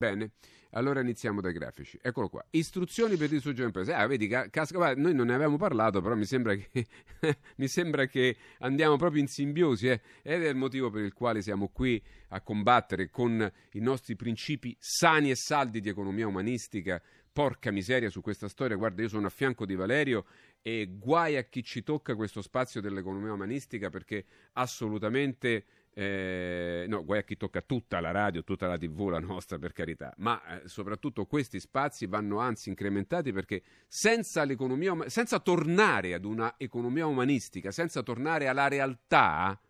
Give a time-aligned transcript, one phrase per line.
[0.00, 0.30] Bene,
[0.70, 1.98] allora iniziamo dai grafici.
[2.00, 2.42] Eccolo qua.
[2.52, 3.92] Istruzioni per distruggere imprese.
[3.92, 6.86] Ah, vedi, casca, noi non ne avevamo parlato, però mi sembra che,
[7.56, 10.00] mi sembra che andiamo proprio in simbiosi eh?
[10.22, 14.74] ed è il motivo per il quale siamo qui a combattere con i nostri principi
[14.80, 17.02] sani e saldi di economia umanistica.
[17.30, 20.24] Porca miseria su questa storia, guarda, io sono a fianco di Valerio
[20.62, 24.24] e guai a chi ci tocca questo spazio dell'economia umanistica perché
[24.54, 29.58] assolutamente eh, no, guai a chi tocca tutta la radio, tutta la tv, la nostra
[29.58, 36.14] per carità, ma eh, soprattutto questi spazi vanno anzi incrementati perché senza l'economia, senza tornare
[36.14, 39.60] ad una economia umanistica, senza tornare alla realtà,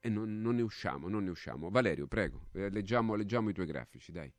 [0.00, 1.70] eh, non, non, ne usciamo, non ne usciamo.
[1.70, 4.32] Valerio, prego, eh, leggiamo, leggiamo i tuoi grafici, dai.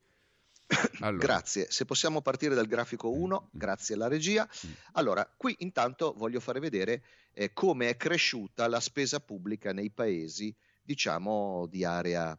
[0.99, 1.25] Allora.
[1.25, 3.57] Grazie, se possiamo partire dal grafico 1, mm.
[3.57, 4.47] grazie alla regia.
[4.67, 4.71] Mm.
[4.93, 7.03] Allora, qui intanto voglio fare vedere
[7.33, 10.53] eh, come è cresciuta la spesa pubblica nei paesi
[10.83, 12.37] diciamo, di area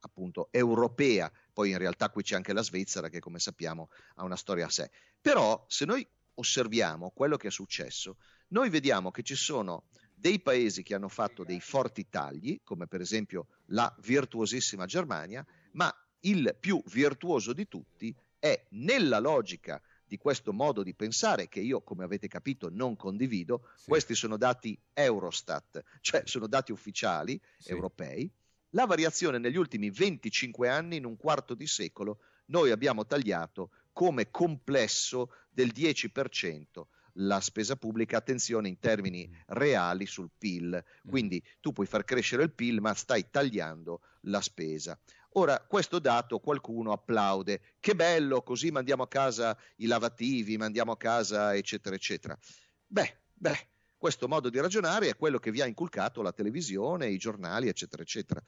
[0.00, 1.30] appunto europea.
[1.52, 4.70] Poi in realtà qui c'è anche la Svizzera che come sappiamo ha una storia a
[4.70, 4.90] sé.
[5.20, 8.16] Però se noi osserviamo quello che è successo,
[8.48, 13.00] noi vediamo che ci sono dei paesi che hanno fatto dei forti tagli, come per
[13.00, 20.52] esempio la virtuosissima Germania, ma il più virtuoso di tutti è nella logica di questo
[20.52, 23.68] modo di pensare che io, come avete capito, non condivido.
[23.76, 23.90] Sì.
[23.90, 27.70] Questi sono dati Eurostat, cioè sono dati ufficiali sì.
[27.70, 28.28] europei.
[28.70, 34.32] La variazione negli ultimi 25 anni, in un quarto di secolo, noi abbiamo tagliato come
[34.32, 36.64] complesso del 10%
[37.14, 39.34] la spesa pubblica, attenzione in termini mm.
[39.48, 40.82] reali sul PIL.
[41.06, 41.08] Mm.
[41.08, 44.98] Quindi tu puoi far crescere il PIL, ma stai tagliando la spesa.
[45.34, 50.96] Ora, questo dato qualcuno applaude, che bello, così mandiamo a casa i lavativi, mandiamo a
[50.96, 52.36] casa, eccetera, eccetera.
[52.86, 53.68] Beh, beh,
[54.00, 58.02] questo modo di ragionare è quello che vi ha inculcato la televisione, i giornali, eccetera,
[58.02, 58.42] eccetera.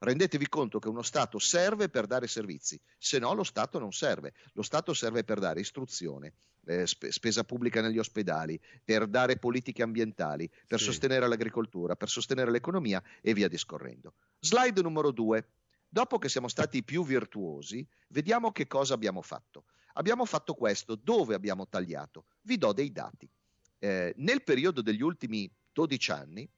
[0.00, 4.34] Rendetevi conto che uno Stato serve per dare servizi, se no lo Stato non serve.
[4.52, 6.34] Lo Stato serve per dare istruzione,
[6.66, 10.84] eh, spesa pubblica negli ospedali, per dare politiche ambientali, per sì.
[10.84, 14.12] sostenere l'agricoltura, per sostenere l'economia e via discorrendo.
[14.40, 15.46] Slide numero due.
[15.88, 19.64] Dopo che siamo stati più virtuosi, vediamo che cosa abbiamo fatto.
[19.94, 22.26] Abbiamo fatto questo, dove abbiamo tagliato?
[22.42, 23.28] Vi do dei dati.
[23.78, 26.48] Eh, nel periodo degli ultimi 12 anni,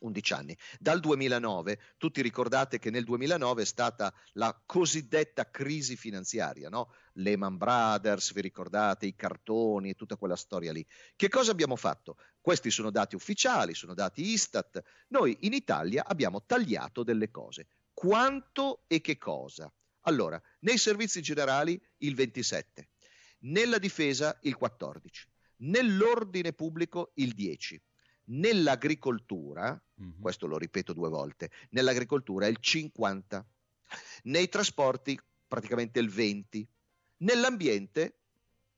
[0.00, 0.56] 11 anni.
[0.78, 6.92] Dal 2009, tutti ricordate che nel 2009 è stata la cosiddetta crisi finanziaria, no?
[7.14, 10.84] Lehman Brothers, vi ricordate, i cartoni e tutta quella storia lì.
[11.14, 12.16] Che cosa abbiamo fatto?
[12.40, 14.82] Questi sono dati ufficiali, sono dati Istat.
[15.08, 17.66] Noi in Italia abbiamo tagliato delle cose
[18.00, 19.70] quanto e che cosa.
[20.04, 22.88] Allora, nei servizi generali il 27,
[23.40, 27.78] nella difesa il 14, nell'ordine pubblico il 10,
[28.28, 30.18] nell'agricoltura, mm-hmm.
[30.18, 33.46] questo lo ripeto due volte, nell'agricoltura il 50,
[34.22, 36.66] nei trasporti praticamente il 20,
[37.18, 38.19] nell'ambiente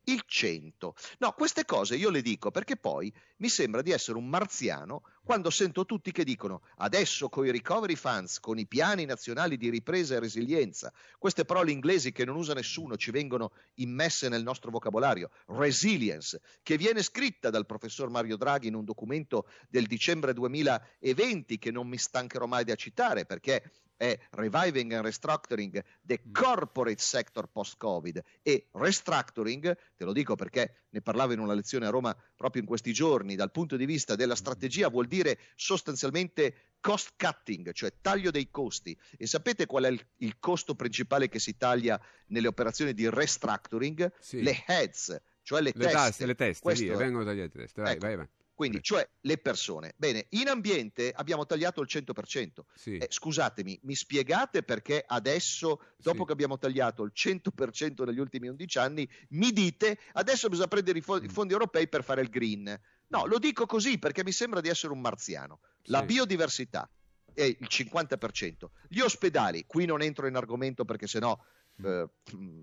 [0.04, 0.94] il 100.
[1.18, 5.50] No, queste cose io le dico perché poi mi sembra di essere un marziano quando
[5.50, 10.16] sento tutti che dicono adesso con i recovery funds, con i piani nazionali di ripresa
[10.16, 15.30] e resilienza, queste parole inglesi che non usa nessuno ci vengono immesse nel nostro vocabolario,
[15.46, 21.70] resilience, che viene scritta dal professor Mario Draghi in un documento del dicembre 2020 che
[21.70, 23.62] non mi stancherò mai di citare perché
[24.02, 26.32] è Reviving and Restructuring the mm.
[26.32, 31.90] Corporate Sector Post-Covid e Restructuring, te lo dico perché ne parlavo in una lezione a
[31.90, 37.12] Roma proprio in questi giorni, dal punto di vista della strategia vuol dire sostanzialmente cost
[37.16, 38.98] cutting, cioè taglio dei costi.
[39.16, 44.12] E sapete qual è il, il costo principale che si taglia nelle operazioni di restructuring?
[44.18, 44.42] Sì.
[44.42, 45.96] Le heads, cioè le, le teste.
[45.96, 46.82] Taste, le teste, Questo...
[46.82, 47.82] via, vengono tagliate le teste.
[47.82, 48.06] Vai, ecco.
[48.06, 48.28] vai, vai.
[48.62, 49.94] Quindi, cioè le persone.
[49.96, 52.60] Bene, in ambiente abbiamo tagliato il 100%.
[52.74, 52.96] Sì.
[52.96, 56.24] Eh, scusatemi, mi spiegate perché adesso, dopo sì.
[56.26, 61.02] che abbiamo tagliato il 100% negli ultimi 11 anni, mi dite adesso bisogna prendere i
[61.02, 61.30] fondi, mm.
[61.30, 62.80] fondi europei per fare il green?
[63.08, 65.58] No, lo dico così perché mi sembra di essere un marziano.
[65.86, 66.06] La sì.
[66.06, 66.88] biodiversità
[67.34, 68.66] è il 50%.
[68.88, 71.36] Gli ospedali, qui non entro in argomento perché sennò
[71.80, 71.84] mm.
[71.84, 72.08] eh,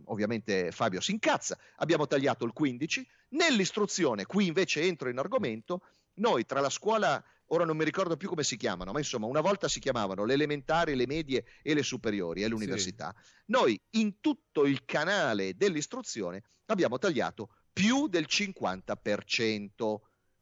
[0.05, 3.03] ovviamente Fabio si incazza, abbiamo tagliato il 15%.
[3.31, 5.81] Nell'istruzione, qui invece entro in argomento,
[6.19, 9.41] noi tra la scuola, ora non mi ricordo più come si chiamano, ma insomma una
[9.41, 13.43] volta si chiamavano le elementari, le medie e le superiori e l'università, sì.
[13.47, 19.97] noi in tutto il canale dell'istruzione abbiamo tagliato più del 50%.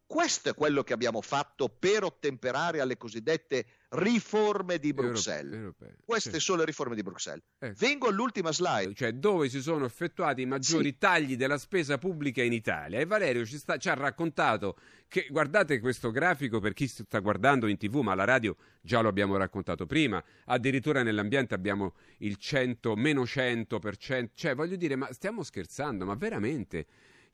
[0.07, 5.53] Questo è quello che abbiamo fatto per ottemperare alle cosiddette riforme di Bruxelles.
[5.53, 6.39] Europee, Queste sì.
[6.39, 7.43] sono le riforme di Bruxelles.
[7.59, 7.73] Eh.
[7.73, 8.93] Vengo all'ultima slide.
[8.93, 10.97] Cioè dove si sono effettuati i maggiori sì.
[10.97, 12.99] tagli della spesa pubblica in Italia.
[12.99, 14.77] E Valerio ci, sta, ci, ha raccontato
[15.09, 19.09] che, guardate questo grafico per chi sta guardando in tv, ma alla radio già lo
[19.09, 24.29] abbiamo raccontato prima, addirittura nell'ambiente abbiamo il 100, meno 100%.
[24.33, 26.85] Cioè voglio dire, ma stiamo scherzando, ma veramente...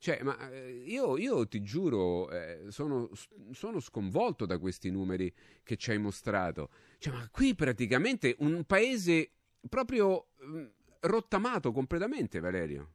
[0.03, 3.09] Cioè, ma eh, io, io, ti giuro, eh, sono,
[3.53, 5.33] sono, sconvolto da questi numeri
[5.63, 6.71] che ci hai mostrato.
[6.97, 9.31] Cioè, ma qui praticamente un paese
[9.69, 10.65] proprio mh, mm,
[10.99, 12.91] rottamato completamente, Valerio.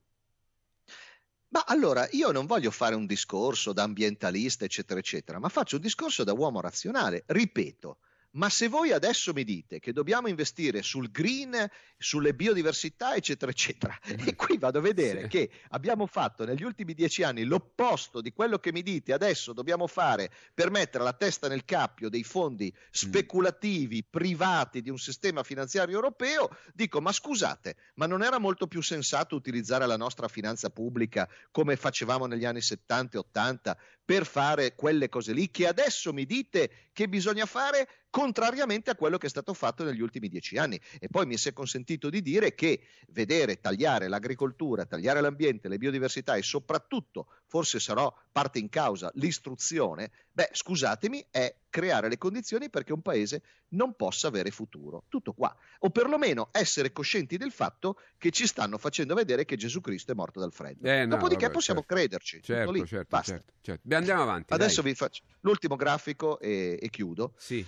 [1.49, 5.83] Ma allora, io non voglio fare un discorso da ambientalista, eccetera, eccetera, ma faccio un
[5.83, 7.23] discorso da uomo razionale.
[7.25, 8.01] Ripeto,
[8.33, 13.99] ma se voi adesso mi dite che dobbiamo investire sul green, sulle biodiversità, eccetera, eccetera,
[14.05, 15.29] e qui vado a vedere sì.
[15.29, 19.87] che abbiamo fatto negli ultimi dieci anni l'opposto di quello che mi dite adesso dobbiamo
[19.87, 22.81] fare per mettere la testa nel cappio dei fondi mm.
[22.91, 28.83] speculativi privati di un sistema finanziario europeo, dico ma scusate, ma non era molto più
[28.83, 34.75] sensato utilizzare la nostra finanza pubblica come facevamo negli anni 70 e 80 per fare
[34.75, 39.31] quelle cose lì che adesso mi dite che bisogna fare contrariamente a quello che è
[39.31, 40.81] stato fatto negli ultimi dieci anni.
[40.99, 45.79] E poi mi si è consentito di dire che vedere tagliare l'agricoltura, tagliare l'ambiente, le
[45.79, 52.71] biodiversità e soprattutto, forse sarò parte in causa, l'istruzione, beh, scusatemi, è creare le condizioni
[52.71, 55.05] perché un paese non possa avere futuro.
[55.09, 55.55] Tutto qua.
[55.81, 60.15] O perlomeno essere coscienti del fatto che ci stanno facendo vedere che Gesù Cristo è
[60.15, 60.89] morto dal freddo.
[60.89, 61.95] Eh, no, Dopodiché vabbè, possiamo certo.
[61.95, 62.43] crederci.
[62.43, 63.83] Certo, lì, certo, certo, certo.
[63.85, 64.53] Beh, andiamo avanti.
[64.53, 64.93] Adesso dai.
[64.93, 67.35] vi faccio l'ultimo grafico e, e chiudo.
[67.37, 67.67] Sì.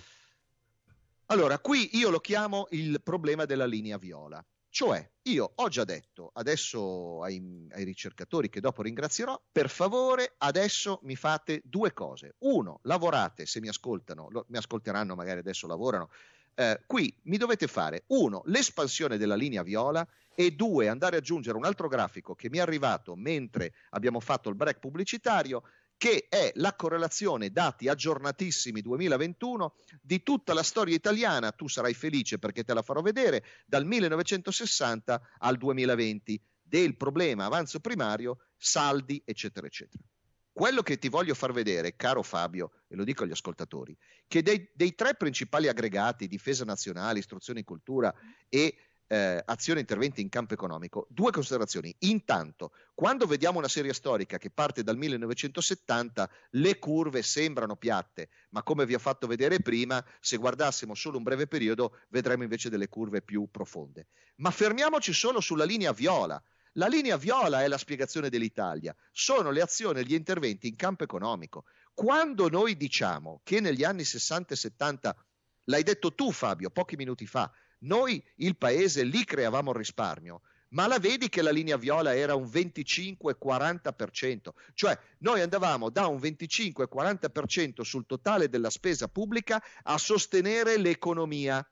[1.31, 4.45] Allora, qui io lo chiamo il problema della linea viola.
[4.67, 10.99] Cioè, io ho già detto adesso ai, ai, ricercatori che dopo ringrazierò, per favore adesso
[11.03, 12.35] mi fate due cose.
[12.39, 16.09] Uno, lavorate, se mi ascoltano, lo, mi ascolteranno magari adesso lavorano,
[16.53, 20.05] eh, qui mi dovete fare, uno, l'espansione della linea viola
[20.35, 24.49] e due, andare ad aggiungere un altro grafico che mi è arrivato mentre abbiamo fatto
[24.49, 25.63] il break pubblicitario,
[26.01, 32.39] che è la correlazione dati aggiornatissimi 2021 di tutta la storia italiana, tu sarai felice
[32.39, 39.67] perché te la farò vedere, dal 1960 al 2020, del problema avanzo primario, saldi, eccetera,
[39.67, 40.03] eccetera.
[40.51, 43.95] Quello che ti voglio far vedere, caro Fabio, e lo dico agli ascoltatori,
[44.27, 48.11] che dei, dei tre principali aggregati, difesa nazionale, istruzione e cultura
[48.49, 48.75] e
[49.11, 51.93] eh, azione e interventi in campo economico, due considerazioni.
[51.99, 58.63] Intanto, quando vediamo una serie storica che parte dal 1970, le curve sembrano piatte, ma
[58.63, 62.87] come vi ho fatto vedere prima, se guardassimo solo un breve periodo, vedremo invece delle
[62.87, 64.07] curve più profonde.
[64.37, 66.41] Ma fermiamoci solo sulla linea viola.
[66.75, 71.03] La linea viola è la spiegazione dell'Italia, sono le azioni e gli interventi in campo
[71.03, 71.65] economico.
[71.93, 75.25] Quando noi diciamo che negli anni 60 e 70,
[75.65, 77.51] l'hai detto tu Fabio pochi minuti fa,
[77.81, 82.45] noi il paese lì creavamo risparmio, ma la vedi che la linea viola era un
[82.45, 91.65] 25-40%, cioè noi andavamo da un 25-40% sul totale della spesa pubblica a sostenere l'economia.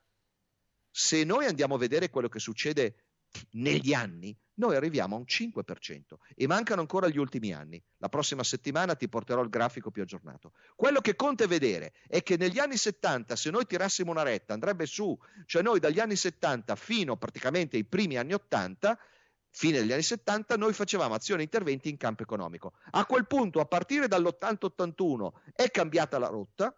[0.91, 3.08] Se noi andiamo a vedere quello che succede
[3.51, 7.81] negli anni, noi arriviamo a un 5% e mancano ancora gli ultimi anni.
[7.97, 10.51] La prossima settimana ti porterò il grafico più aggiornato.
[10.75, 14.85] Quello che conta vedere è che negli anni 70, se noi tirassimo una retta, andrebbe
[14.85, 18.99] su, cioè noi dagli anni 70 fino praticamente ai primi anni 80,
[19.51, 22.73] fine degli anni 70, noi facevamo azioni e interventi in campo economico.
[22.91, 26.75] A quel punto, a partire dall'80-81, è cambiata la rotta,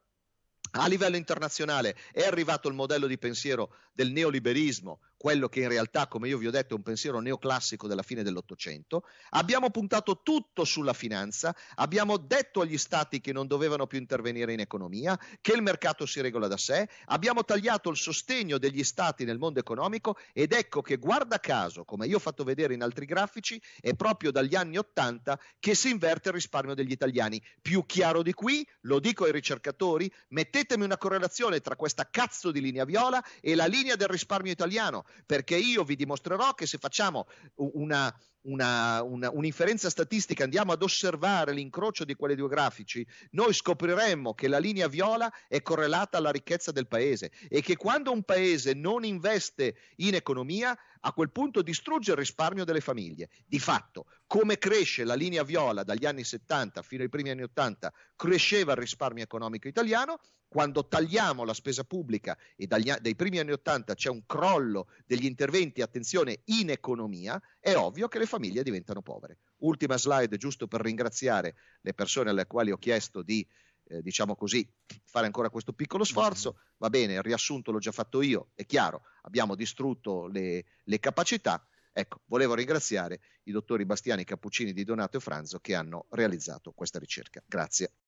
[0.74, 6.07] a livello internazionale è arrivato il modello di pensiero del neoliberismo, quello che in realtà,
[6.07, 9.03] come io vi ho detto, è un pensiero neoclassico della fine dell'Ottocento.
[9.29, 14.61] Abbiamo puntato tutto sulla finanza, abbiamo detto agli stati che non dovevano più intervenire in
[14.61, 19.37] economia, che il mercato si regola da sé, abbiamo tagliato il sostegno degli stati nel
[19.37, 23.61] mondo economico ed ecco che guarda caso, come io ho fatto vedere in altri grafici,
[23.80, 27.40] è proprio dagli anni Ottanta che si inverte il risparmio degli italiani.
[27.61, 32.59] Più chiaro di qui, lo dico ai ricercatori, mettetemi una correlazione tra questa cazzo di
[32.59, 37.27] linea viola e la linea del risparmio italiano perché io vi dimostrerò che se facciamo
[37.56, 38.13] una,
[38.44, 44.48] una, una, un'inferenza statistica, andiamo ad osservare l'incrocio di quei due grafici, noi scopriremmo che
[44.48, 49.04] la linea viola è correlata alla ricchezza del paese e che quando un paese non
[49.04, 53.30] investe in economia, a quel punto distrugge il risparmio delle famiglie.
[53.45, 57.92] Di fatto, come cresce la linea viola dagli anni 70 fino ai primi anni 80,
[58.16, 63.54] cresceva il risparmio economico italiano, quando tagliamo la spesa pubblica e dagli, dai primi anni
[63.54, 69.03] 80 c'è un crollo degli interventi, attenzione, in economia, è ovvio che le famiglie diventano
[69.03, 69.37] povere.
[69.57, 73.47] Ultima slide, giusto per ringraziare le persone alle quali ho chiesto di
[73.85, 74.68] eh, diciamo così,
[75.06, 76.59] fare ancora questo piccolo sforzo.
[76.77, 81.63] Va bene, il riassunto l'ho già fatto io, è chiaro, abbiamo distrutto le, le capacità.
[81.94, 86.99] Ecco, volevo ringraziare i dottori Bastiani Cappuccini di Donato e Franzo che hanno realizzato questa
[86.99, 87.44] ricerca.
[87.45, 87.94] Grazie.